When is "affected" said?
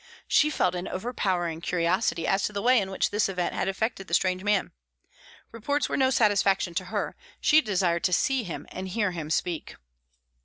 3.67-4.07